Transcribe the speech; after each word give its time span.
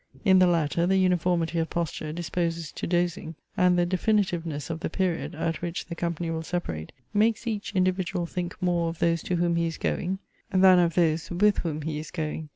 In 0.25 0.39
the 0.39 0.47
latter 0.47 0.87
the 0.87 0.97
uniformity 0.97 1.59
of 1.59 1.69
posture 1.69 2.11
disposes 2.11 2.71
to 2.71 2.87
dozing, 2.87 3.35
and 3.55 3.77
the 3.77 3.85
definitiveness 3.85 4.71
of 4.71 4.79
the 4.79 4.89
period, 4.89 5.35
at 5.35 5.61
which 5.61 5.85
the 5.85 5.93
company 5.95 6.31
will 6.31 6.41
separate, 6.41 6.91
makes 7.13 7.45
each 7.45 7.75
individual 7.75 8.25
think 8.25 8.59
more 8.59 8.89
of 8.89 8.97
those 8.97 9.21
to 9.21 9.35
whom 9.35 9.57
he 9.57 9.67
is 9.67 9.77
going, 9.77 10.17
than 10.49 10.79
of 10.79 10.95
those 10.95 11.29
with 11.29 11.59
whom 11.59 11.83
he 11.83 11.99
is 11.99 12.09
going. 12.09 12.49